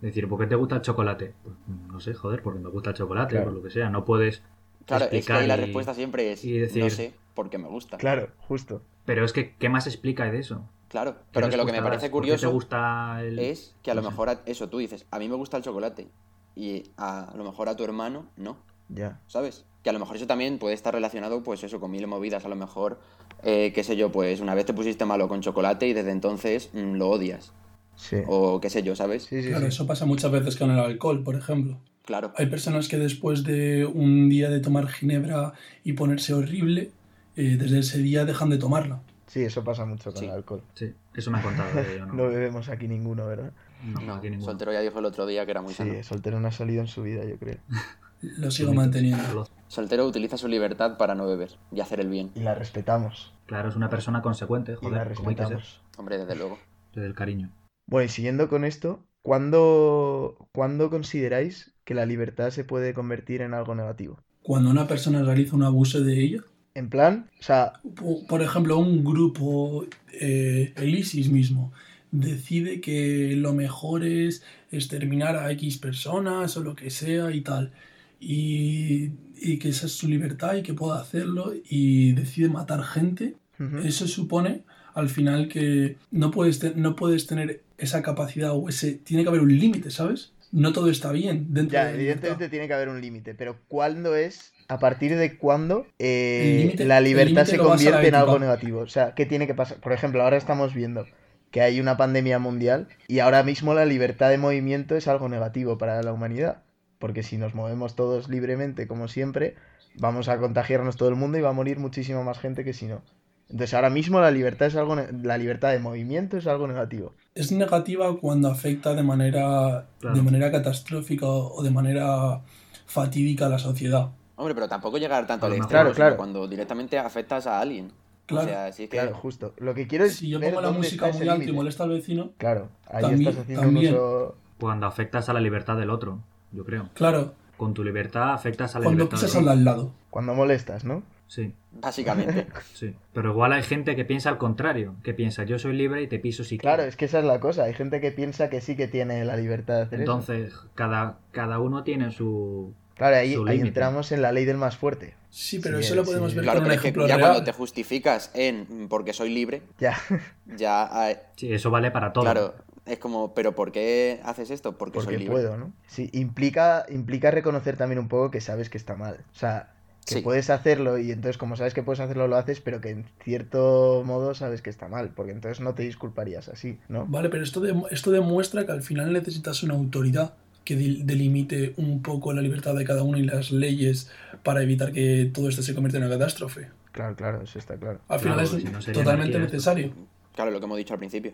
[0.02, 1.32] Es decir, ¿por qué te gusta el chocolate?
[1.42, 1.54] Pues,
[1.88, 3.46] no sé, joder, porque me gusta el chocolate, Claro.
[3.46, 3.88] por lo que sea.
[3.88, 4.42] No puedes.
[4.84, 7.56] Claro, es que explicar ahí la y- respuesta siempre es, y decir- no sé, porque
[7.56, 7.96] me gusta.
[7.96, 8.82] Claro, justo.
[9.04, 10.68] Pero es que, ¿qué más explica de eso?
[10.88, 13.38] Claro, ¿Qué pero que lo que me parece curioso te gusta el...
[13.38, 14.12] es que a lo no sé.
[14.12, 16.08] mejor, a- eso tú dices, a mí me gusta el chocolate
[16.54, 18.56] y a, a lo mejor a tu hermano no.
[18.88, 19.18] Ya.
[19.26, 19.64] ¿sabes?
[19.82, 22.44] Que a lo mejor eso también puede estar relacionado, pues eso, con mil movidas.
[22.44, 23.00] A lo mejor,
[23.42, 26.70] eh, qué sé yo, pues una vez te pusiste malo con chocolate y desde entonces
[26.72, 27.52] mm, lo odias.
[27.96, 28.18] Sí.
[28.26, 29.24] O qué sé yo, ¿sabes?
[29.24, 29.68] Sí, sí, Claro, sí.
[29.68, 31.78] eso pasa muchas veces con el alcohol, por ejemplo.
[32.04, 32.32] Claro.
[32.36, 36.90] Hay personas que después de un día de tomar ginebra y ponerse horrible,
[37.36, 39.02] eh, desde ese día dejan de tomarla.
[39.26, 40.26] Sí, eso pasa mucho con Sí.
[40.26, 40.62] el alcohol.
[40.74, 42.14] Sí, eso me han contado de ello, ¿no?
[42.14, 43.52] No bebemos aquí ninguno, ¿verdad?
[43.84, 44.50] No, No, aquí ninguno.
[44.50, 45.92] soltero ya dijo el otro día que era muy sano.
[45.94, 47.58] Sí, soltero no ha salido en su vida, yo creo.
[48.38, 49.48] lo sigo manteniendo.
[49.68, 52.30] Soltero utiliza su libertad para no beber y hacer el bien.
[52.34, 53.32] Y la respetamos.
[53.46, 55.24] Claro, es una persona consecuente, Y la joder, que ser.
[55.26, 55.82] respetamos.
[55.98, 56.58] Hombre, desde luego.
[56.94, 57.50] Desde el cariño.
[57.86, 63.52] Bueno, y siguiendo con esto, ¿cuándo, ¿cuándo consideráis que la libertad se puede convertir en
[63.54, 64.20] algo negativo?
[64.42, 66.40] Cuando una persona realiza un abuso de ella,
[66.74, 71.72] En plan, o sea, po- por ejemplo, un grupo, eh, el ISIS mismo,
[72.10, 77.72] decide que lo mejor es exterminar a X personas o lo que sea y tal,
[78.20, 79.10] y,
[79.40, 83.36] y que esa es su libertad y que pueda hacerlo y decide matar gente,
[83.84, 84.62] eso supone
[84.94, 88.92] al final que no puedes, no puedes tener esa capacidad o ese...
[88.94, 90.32] Tiene que haber un límite, ¿sabes?
[90.54, 92.26] No todo está bien dentro ya, de la libertad.
[92.26, 97.00] evidentemente tiene que haber un límite, pero ¿cuándo es, a partir de cuándo eh, la
[97.00, 98.78] libertad se convierte en algo negativo?
[98.82, 99.78] O sea, ¿qué tiene que pasar?
[99.78, 101.06] Por ejemplo, ahora estamos viendo
[101.50, 105.76] que hay una pandemia mundial y ahora mismo la libertad de movimiento es algo negativo
[105.76, 106.62] para la humanidad,
[107.00, 109.56] porque si nos movemos todos libremente, como siempre,
[109.96, 112.86] vamos a contagiarnos todo el mundo y va a morir muchísima más gente que si
[112.86, 113.02] no.
[113.50, 117.12] Entonces ahora mismo la libertad es algo la libertad de movimiento es algo negativo.
[117.34, 120.16] Es negativa cuando afecta de manera, Claro.
[120.16, 122.40] de manera catastrófica o de manera
[122.86, 124.10] fatídica a la sociedad.
[124.36, 126.16] Hombre, pero tampoco llegar tanto al Claro, extremo, claro, claro.
[126.16, 127.90] cuando directamente afectas a alguien.
[128.26, 128.46] Claro.
[128.46, 128.96] O sea, si es que...
[128.98, 129.52] Claro, justo.
[129.58, 131.90] Lo que quiero es Si yo ver pongo la música muy alto y molesta al
[131.90, 133.94] vecino, Claro, ahí También- estás haciendo también.
[133.94, 134.36] uso.
[134.58, 136.20] Cuando afectas a la libertad del otro,
[136.52, 136.88] yo creo.
[136.94, 139.70] claro, Con tu libertad afectas a la cuando libertad pisas del al de otro.
[139.72, 139.92] al lado.
[140.10, 141.02] Cuando molestas, ¿no?
[141.26, 142.46] Sí, Básicamente.
[142.74, 142.94] sí.
[143.12, 144.94] Pero igual hay gente que piensa al contrario.
[145.02, 146.88] Que piensa, yo soy libre y te piso si Claro, quiero.
[146.90, 147.64] es que esa es la cosa.
[147.64, 150.12] Hay gente que piensa que sí que tiene la libertad de hacer eso.
[150.12, 152.72] Entonces, cada, cada uno tiene su...
[152.94, 153.68] Claro, ahí, su ahí límite.
[153.68, 155.14] entramos en la ley del más fuerte.
[155.30, 156.10] Sí, pero Sí, eso lo sí.
[156.10, 157.30] podemos ver Claro, con un ejemplo ya real.
[157.30, 159.96] cuando te justificas en porque soy libre, Ya,
[160.56, 162.22] ya hay- Sí, eso vale para todo.
[162.22, 162.54] Claro,
[162.86, 164.78] es como, ¿pero por qué haces esto?
[164.78, 165.32] Porque, soy porque libre.
[165.32, 165.72] puedo, ¿no?
[165.88, 169.24] Sí, implica, implica reconocer también un poco que sabes que está mal.
[169.32, 169.72] O sea,
[170.06, 170.20] que Sí.
[170.20, 174.02] puedes hacerlo y entonces como sabes que puedes hacerlo lo haces, pero que en cierto
[174.04, 177.06] modo sabes que está mal, porque entonces no te disculparías así, ¿no?
[177.06, 182.32] Vale, pero esto, esto demuestra que al final necesitas una autoridad que delimite un poco
[182.32, 184.10] la libertad de cada uno y las leyes
[184.42, 186.68] para evitar que todo esto se convierta en una catástrofe.
[186.92, 188.00] Claro, claro, eso está claro.
[188.08, 189.92] Al final Claro, es si no sería totalmente necesario.
[190.34, 191.32] Claro, lo que hemos dicho al principio.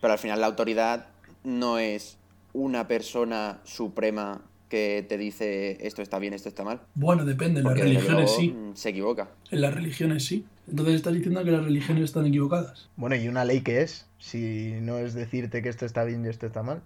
[0.00, 1.06] Pero al final la autoridad
[1.44, 2.18] no es
[2.52, 6.80] una persona suprema que te dice esto está bien, esto está mal.
[6.94, 8.48] Bueno, depende, en las religiones sí.
[8.50, 9.30] mm, se equivoca.
[9.50, 10.44] En las religiones sí.
[10.68, 12.88] Entonces estás diciendo que las religiones están equivocadas.
[12.96, 14.06] Bueno, ¿y una ley qué es?
[14.18, 16.82] Si no es decirte que esto está bien y esto está mal.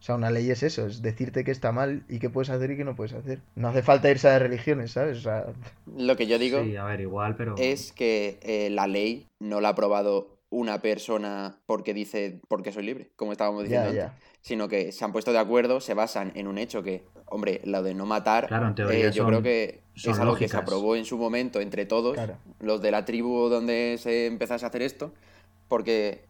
[0.00, 2.70] O sea, una ley es eso, es decirte que está mal y qué puedes hacer
[2.70, 3.40] y qué no puedes hacer.
[3.54, 5.18] No hace falta irse a las religiones, ¿sabes?
[5.18, 5.46] O sea,
[5.94, 7.54] Lo que yo digo Sí, a ver, igual, pero...
[7.58, 12.84] es que eh, la ley no la ha aprobado una persona porque dice porque soy
[12.84, 14.10] libre, como estábamos diciendo antes,
[14.40, 17.82] sino que se han puesto de acuerdo, se basan en un hecho que, hombre, lo
[17.82, 20.56] de no matar, Claro, en teoría eh, yo son- creo que es algo que se
[20.56, 22.36] aprobó en su momento entre todos, Claro.
[22.60, 25.12] los de la tribu donde se empezase a hacer esto,
[25.68, 26.24] porque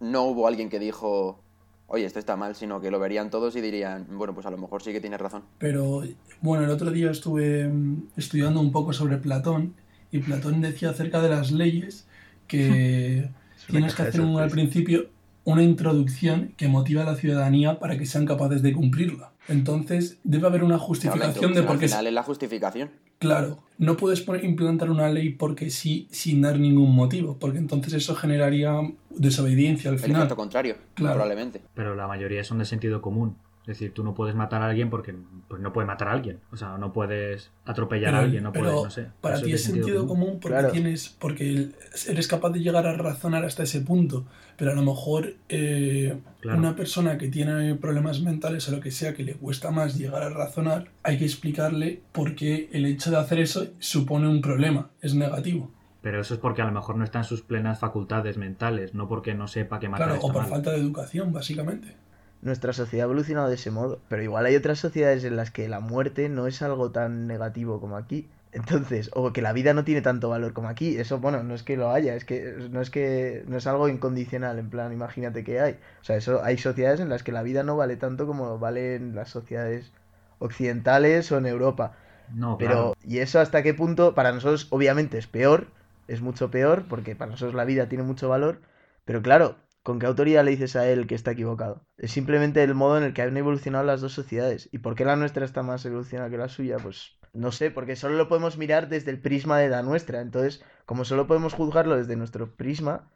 [0.00, 1.38] no hubo alguien que dijo,
[1.86, 4.56] oye, esto está mal, sino que lo verían todos y dirían, bueno, pues a lo
[4.58, 5.44] mejor sí que tienes razón.
[5.58, 6.02] Pero
[6.40, 9.74] bueno, el otro día estuve mm, estudiando un poco sobre Platón
[10.10, 12.08] y Platón decía acerca de las leyes
[12.48, 13.28] que
[13.68, 15.06] tienes que hacer un- al principio
[15.44, 19.32] una introducción que motive a la ciudadanía para que sean capaces de cumplirla.
[19.48, 21.88] Entonces debe haber una justificación de por al qué...
[21.88, 22.90] final es la justificación.
[23.18, 28.14] Claro, no puedes implantar una ley porque sí sin dar ningún motivo, porque entonces eso
[28.14, 28.72] generaría
[29.10, 30.22] desobediencia al El final.
[30.22, 31.14] efecto contrario, Claro.
[31.14, 31.60] probablemente.
[31.74, 33.36] Pero la mayoría son de sentido común.
[33.62, 35.14] Es decir, tú no puedes matar a alguien porque
[35.46, 36.40] pues no puedes matar a alguien.
[36.50, 39.06] O sea, no puedes atropellar Pero- a alguien, no puedes, no sé.
[39.20, 40.72] Para ti es sentido común porque Claro.
[40.72, 41.68] tienes, porque
[42.08, 44.26] eres capaz de llegar a razonar hasta ese punto.
[44.56, 46.58] Pero a lo mejor eh, Claro.
[46.58, 50.24] una persona que tiene problemas mentales o lo que sea, que le cuesta más llegar
[50.24, 54.90] a razonar, hay que explicarle por qué el hecho de hacer eso supone un problema,
[55.00, 55.70] es negativo.
[56.02, 59.06] Pero eso es porque a lo mejor no está en sus plenas facultades mentales, no
[59.06, 60.50] porque no sepa que matar Claro, está o por mal.
[60.50, 61.94] falta de educación, básicamente.
[62.42, 65.68] Nuestra sociedad ha evolucionado de ese modo, pero igual hay otras sociedades en las que
[65.68, 68.28] la muerte no es algo tan negativo como aquí.
[68.52, 70.96] Entonces, o que la vida no tiene tanto valor como aquí.
[70.98, 73.88] Eso, bueno, no es que lo haya, es que no es que no es algo
[73.88, 75.72] incondicional, en plan, imagínate que hay.
[76.02, 78.96] O sea, eso hay sociedades en las que la vida no vale tanto como vale
[78.96, 79.92] en las sociedades
[80.38, 81.96] occidentales o en Europa.
[82.28, 82.96] No, Pero, claro.
[83.02, 84.14] ¿y eso hasta qué punto?
[84.14, 85.68] Para nosotros, obviamente, es peor,
[86.08, 88.60] es mucho peor, porque para nosotros la vida tiene mucho valor,
[89.04, 91.86] pero claro, ¿con qué autoridad le dices a él que está equivocado?
[91.96, 94.68] Es simplemente el modo en el que han evolucionado las dos sociedades.
[94.72, 96.76] ¿Y por qué la nuestra está más evolucionada que la suya?
[96.78, 100.20] Pues no sé, porque solo lo podemos mirar desde el prisma de la nuestra.
[100.20, 103.10] Entonces, como solo podemos juzgarlo desde nuestro prisma,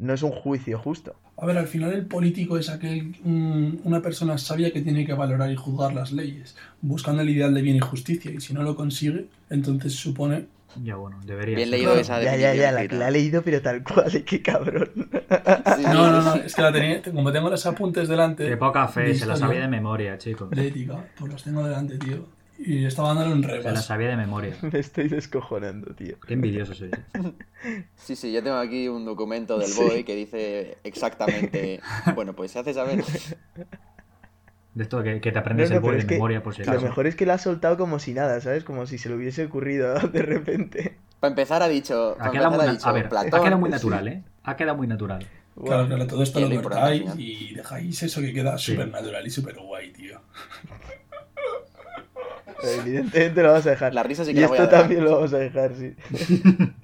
[0.00, 1.14] no es un juicio justo.
[1.36, 5.12] A ver, al final el político es aquel, mm, una persona sabia que tiene que
[5.12, 8.62] valorar y juzgar las leyes, buscando el ideal de bien y justicia, y si no
[8.62, 10.46] lo consigue, entonces supone...
[10.82, 11.78] Ya bueno, debería Bien ser.
[11.78, 14.40] leído esa Ya, ya, definición, ya, la, la he leído, pero tal cual, eh, qué
[14.42, 14.90] cabrón.
[14.94, 18.48] Sí, No, no, no, es que la tenía, como tengo los apuntes delante...
[18.48, 20.50] Qué poca fe, de se la sabía de memoria, chicos.
[20.50, 22.26] De ética, pues los tengo delante, tío.
[22.62, 24.54] Y estaba dándole un Se la sabía de memoria.
[24.62, 26.16] Me estoy descojonando, tío.
[26.26, 26.90] Qué envidioso soy.
[27.96, 29.80] Sí, sí, yo tengo aquí un documento del Sí.
[29.82, 31.80] BOE que dice exactamente.
[32.14, 33.02] Bueno, pues se hace saber.
[34.74, 36.70] De esto que, que te aprendes No, no, el pero de memoria por si Lo
[36.72, 36.86] acaso.
[36.86, 38.62] mejor es que la ha soltado como si nada, ¿sabes?
[38.64, 40.96] Como si se le hubiese ocurrido de repente.
[41.18, 42.16] Para empezar ha dicho.
[42.20, 43.34] Ha quedado empezar muy ha na- dicho a ver, Platón.
[43.34, 43.72] ha quedado muy sí.
[43.74, 44.22] natural, ¿eh?
[44.44, 45.26] Ha quedado muy natural.
[45.64, 48.72] Claro, claro, todo esto Y lo lo cortáis y dejáis eso que queda Sí.
[48.72, 50.20] súper natural y súper guay, tío.
[52.62, 53.94] Evidentemente lo vamos a dejar.
[53.94, 54.80] La risa sí y que la voy esto a dejar.
[54.82, 55.94] también lo vamos a dejar, sí.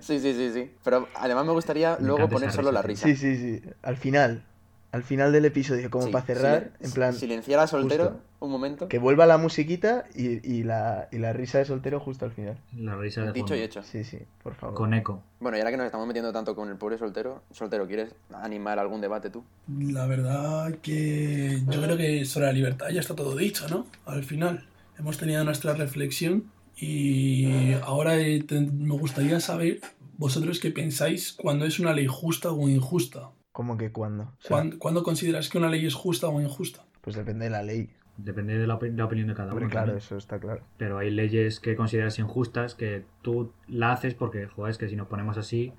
[0.00, 0.70] Sí, sí, sí, sí.
[0.84, 3.06] Pero además me gustaría Me luego poner solo la risa.
[3.06, 3.62] Sí, sí, sí.
[3.82, 4.42] Al final.
[4.90, 8.20] Al final del episodio, como Sí, para cerrar, en plan, Silenciar a soltero justo.
[8.40, 8.88] un momento.
[8.88, 12.56] que vuelva la musiquita y, y la, y la risa de soltero justo al final.
[12.74, 13.56] La risa de Dicho fondo.
[13.56, 13.82] y hecho.
[13.82, 14.74] Sí, sí, por favor.
[14.74, 15.22] Con eco.
[15.40, 18.78] Bueno, y ahora que nos estamos metiendo tanto con el pobre soltero, soltero, ¿quieres animar
[18.78, 19.44] algún debate tú?
[19.78, 23.86] La verdad que yo creo que sobre la libertad ya está todo dicho, ¿no?
[24.06, 24.66] Al final.
[24.98, 26.44] Hemos tenido nuestra reflexión
[26.76, 29.80] y ahora te- me gustaría saber
[30.16, 33.28] vosotros qué pensáis cuando es una ley justa o injusta.
[33.58, 34.22] ¿Cómo que cuándo?
[34.22, 36.84] O sea, ¿Cuándo, cuándo consideras que una ley es justa o injusta?
[37.00, 37.90] Pues depende de la ley.
[38.16, 39.72] Depende de la, opi- la opinión de cada Hombre, uno.
[39.72, 40.04] claro, también.
[40.04, 40.60] eso está claro.
[40.76, 44.94] Pero hay leyes que consideras injustas que tú la haces porque, joder, es que si
[44.94, 45.72] nos ponemos así,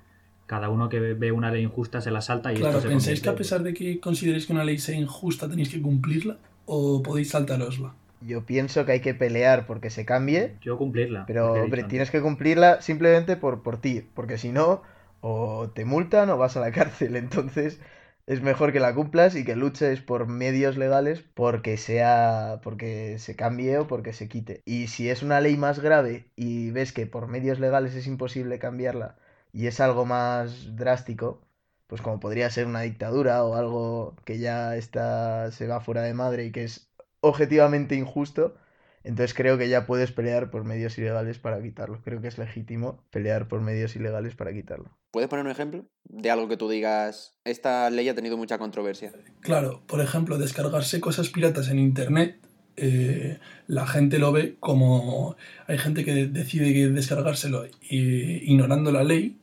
[0.44, 3.22] cada uno que ve- una ley injusta se la salta y Claro, esto se ¿pensáis
[3.22, 7.02] que a pesar de que consideréis que una ley sea injusta tenéis que cumplirla o
[7.02, 7.94] podéis saltarosla?
[8.20, 11.24] Yo pienso que hay que pelear porque se cambie, Yo cumplirla.
[11.26, 14.82] pero hombre, tienes que cumplirla simplemente por, por ti, porque si no,
[15.20, 17.16] o te multan o vas a la cárcel.
[17.16, 17.80] Entonces,
[18.26, 23.36] es mejor que la cumplas y que luches por medios legales porque sea, porque se
[23.36, 24.62] cambie o porque se quite.
[24.64, 28.58] Y si es una ley más grave y ves que por medios legales es imposible
[28.58, 29.16] cambiarla
[29.52, 31.42] y es algo más drástico,
[31.86, 36.14] pues como podría ser una dictadura o algo que ya está, se va fuera de
[36.14, 38.54] madre y que es objetivamente injusto,
[39.02, 42.00] entonces creo que ya puedes pelear por medios ilegales para quitarlo.
[42.02, 44.99] Creo que es legítimo pelear por medios ilegales para quitarlo.
[45.10, 49.12] ¿Puedes poner un ejemplo de algo que tú digas, esta ley ha tenido mucha controversia?
[49.40, 52.38] Claro, por ejemplo, descargarse cosas piratas en internet,
[52.76, 55.36] eh, la gente lo ve como.
[55.66, 59.38] Hay gente que decide descargárselo eh, ignorando la ley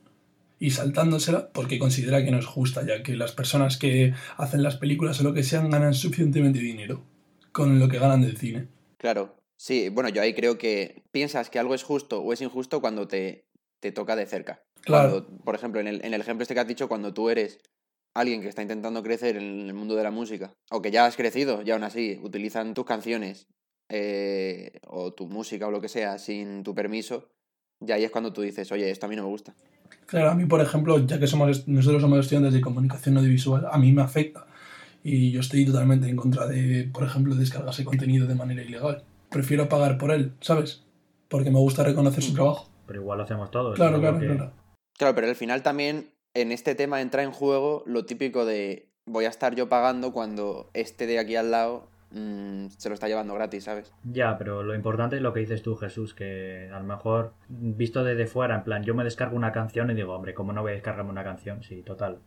[0.58, 4.76] y saltándosela porque considera que no es justa, ya que las personas que hacen las
[4.76, 7.04] películas o lo que sean ganan suficientemente dinero
[7.52, 8.68] con lo que ganan del cine.
[8.96, 12.80] Claro, sí, bueno, yo ahí creo que piensas que algo es justo o es injusto
[12.80, 13.46] cuando te,
[13.80, 14.62] te toca de cerca.
[14.88, 15.10] Claro.
[15.24, 17.60] Cuando, por ejemplo, en el, en el ejemplo este que has dicho, cuando tú eres
[18.14, 21.16] alguien que está intentando crecer en el mundo de la música, o que ya has
[21.16, 23.46] crecido y aún así utilizan tus canciones
[23.90, 27.28] eh, o tu música o lo que sea sin tu permiso,
[27.80, 29.54] ya ahí es cuando tú dices, oye, esto a mí no me gusta.
[30.06, 33.78] Claro, a mí, por ejemplo, ya que somos nosotros somos estudiantes de comunicación audiovisual, a
[33.78, 34.46] mí me afecta.
[35.04, 39.04] Y yo estoy totalmente en contra de, por ejemplo, descargarse contenido de manera ilegal.
[39.30, 40.82] Prefiero pagar por él, ¿sabes?
[41.28, 42.68] Porque me gusta reconocer su trabajo.
[42.86, 43.76] Pero igual lo hacemos todos.
[43.76, 44.52] Claro, claro, que- claro.
[44.98, 49.24] Claro, pero al final también en este tema entra en juego lo típico de voy
[49.24, 53.32] a estar yo pagando cuando este de aquí al lado mm, se lo está llevando
[53.34, 53.92] gratis, ¿sabes?
[54.04, 58.04] Ya, pero lo importante es lo que dices tú, Jesús, que a lo mejor visto
[58.04, 60.72] desde fuera, en plan, yo me descargo una canción y digo, hombre, ¿cómo no voy
[60.72, 61.62] a descargarme una canción?
[61.62, 62.18] Sí, total.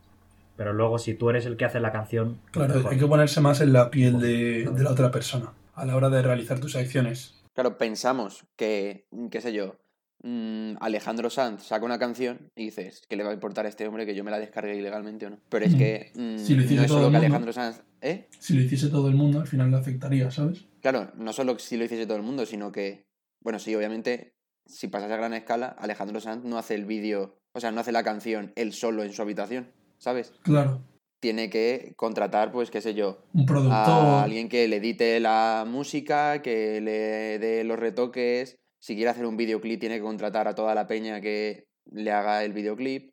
[0.56, 2.92] Pero luego, si tú eres el que hace la canción, pues Claro, mejor.
[2.92, 6.10] hay que ponerse más en la piel de, de la otra persona a la hora
[6.10, 7.42] de realizar tus acciones.
[7.54, 9.76] Claro, pensamos que, qué sé yo,
[10.22, 13.86] mm, Alejandro Sanz saca una canción y dices, ¿qué le va a importar a este
[13.86, 15.38] hombre que yo me la descargue ilegalmente o no?
[15.48, 15.78] Pero es Mm.
[15.78, 17.16] que mm, Si lo hiciese no es solo que.
[17.16, 17.82] Alejandro Sanz...
[18.00, 18.28] ¿Eh?
[18.40, 20.64] Si lo hiciese todo el mundo, al final le afectaría, ¿sabes?
[20.80, 23.04] Claro, no solo si lo hiciese todo el mundo, sino que,
[23.44, 24.32] bueno, sí, obviamente,
[24.66, 27.92] si pasase a gran escala, Alejandro Sanz no hace el vídeo, o sea, no hace
[27.92, 30.32] la canción él solo en su habitación, ¿sabes?
[30.42, 30.82] Claro,
[31.20, 33.72] Tiene que contratar, pues, qué sé yo, un productor.
[33.78, 38.56] a alguien que le edite la música, que le dé los retoques.
[38.82, 42.42] Si quiere hacer un videoclip, tiene que contratar a toda la peña que le haga
[42.42, 43.12] el videoclip.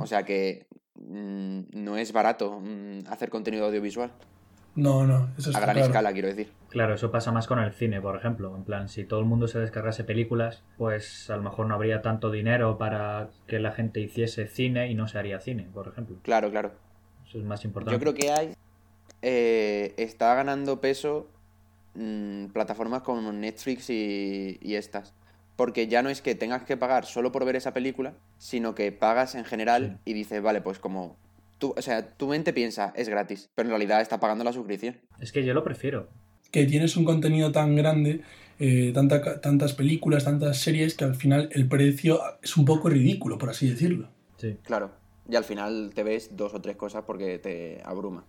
[0.00, 4.10] O sea que mm, no es barato mm, hacer contenido audiovisual.
[4.74, 5.86] No, no, eso está A gran claro.
[5.86, 6.50] escala, quiero decir.
[6.68, 8.56] Claro, eso pasa más con el cine, por ejemplo.
[8.56, 12.02] En plan, si todo el mundo se descargase películas, pues a lo mejor no habría
[12.02, 16.18] tanto dinero para que la gente hiciese cine y no se haría cine, por ejemplo.
[16.22, 16.72] Claro, claro.
[17.24, 17.94] Eso es más importante.
[17.94, 18.54] Yo creo que hay.
[19.22, 21.28] eh, está ganando peso
[21.96, 25.14] mm, plataformas como Netflix y, y estas.
[25.56, 28.92] porque ya no es que tengas que pagar solo por ver esa película, sino que
[28.92, 31.16] pagas en general y dices, vale, pues como
[31.58, 34.96] tú, o sea, tu mente piensa, es gratis, pero en realidad está pagando la suscripción.
[35.18, 36.08] Es que yo lo prefiero.
[36.50, 38.20] Que tienes un contenido tan grande,
[38.58, 43.38] eh, tanta- tantas películas, tantas series, que al final el precio es un poco ridículo,
[43.38, 44.08] por así decirlo.
[44.36, 44.58] Sí.
[44.62, 44.90] Claro.
[45.28, 48.24] Y al final te ves dos o tres cosas porque te abruma.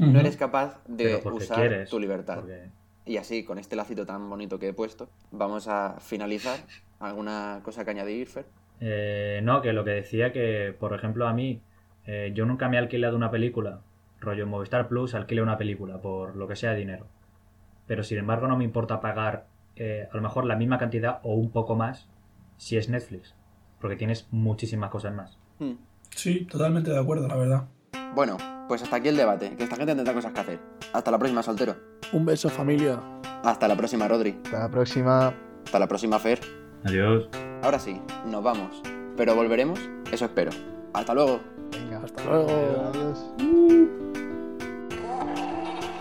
[0.00, 1.88] No eres capaz de usar quieres.
[1.90, 2.40] tu libertad.
[2.40, 6.58] porque- Y así, con este lacito tan bonito que he puesto, vamos a finalizar.
[7.00, 8.46] ¿Alguna cosa que añadir, Fer?
[8.80, 11.60] Eh, no, que lo que decía que, por ejemplo, a mí,
[12.06, 13.80] eh, yo nunca me he alquilado una película.
[14.20, 17.06] Rollo en Movistar Plus, alquile una película por lo que sea de dinero.
[17.86, 21.34] Pero sin embargo, no me importa pagar eh, a lo mejor la misma cantidad o
[21.34, 22.08] un poco más
[22.56, 23.34] si es Netflix.
[23.80, 25.38] Porque tienes muchísimas cosas más.
[25.58, 25.72] Hmm.
[26.10, 27.68] Sí, totalmente de acuerdo, la verdad.
[28.14, 28.36] Bueno,
[28.72, 30.58] pues hasta aquí el debate, que esta gente tendrá cosas que hacer.
[30.94, 31.76] Hasta la próxima, soltero.
[32.10, 32.98] Un beso familia.
[33.44, 34.40] Hasta la próxima, Rodri.
[34.46, 35.34] Hasta la próxima.
[35.66, 36.40] Hasta la próxima, Fer.
[36.82, 37.28] Adiós.
[37.62, 38.80] Ahora sí, nos vamos.
[39.14, 39.78] Pero volveremos,
[40.10, 40.52] eso espero.
[40.94, 41.40] Hasta luego.
[41.70, 42.00] Venga.
[42.02, 42.48] Hasta luego.
[42.94, 43.18] Adiós.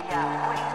[0.10, 0.68] Yeah,